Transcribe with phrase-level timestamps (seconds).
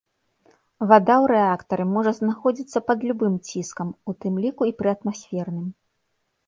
[0.91, 5.67] Вада ў рэактары можа знаходзіцца пад любым ціскам, у тым ліку і пры атмасферным.